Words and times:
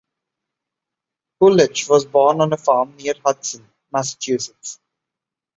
Coolidge 1.39 1.87
was 1.87 2.05
born 2.05 2.41
on 2.41 2.51
a 2.53 2.57
farm 2.57 2.95
near 2.95 3.13
Hudson, 3.23 3.69
Massachusetts. 3.91 4.79